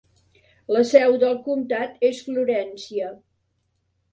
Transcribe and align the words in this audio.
La 0.75 0.81
seu 0.91 1.17
del 1.25 1.37
comtat 1.49 2.01
és 2.09 2.25
Florència. 2.31 3.13